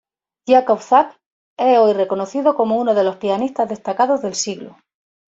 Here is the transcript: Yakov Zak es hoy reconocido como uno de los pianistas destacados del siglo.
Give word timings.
Yakov 0.47 0.81
Zak 0.81 1.19
es 1.57 1.77
hoy 1.77 1.93
reconocido 1.93 2.55
como 2.55 2.77
uno 2.79 2.95
de 2.95 3.03
los 3.03 3.17
pianistas 3.17 3.69
destacados 3.69 4.23
del 4.23 4.33
siglo. 4.33 4.77